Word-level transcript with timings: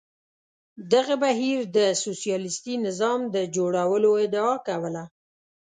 دغه 0.93 1.15
بهیر 1.23 1.59
د 1.77 1.77
سوسیالیستي 2.03 2.75
نظام 2.85 3.19
د 3.35 3.37
جوړولو 3.55 4.09
ادعا 4.25 4.53
کوله. 4.67 5.03